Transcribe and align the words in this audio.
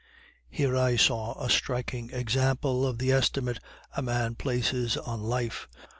Here 0.49 0.75
I 0.75 0.95
saw 0.95 1.39
a 1.39 1.47
striking 1.47 2.09
example 2.09 2.87
of 2.87 2.97
the 2.97 3.11
estimate 3.11 3.59
a 3.95 4.01
man 4.01 4.33
places 4.33 4.97
on 4.97 5.21
life. 5.21 5.67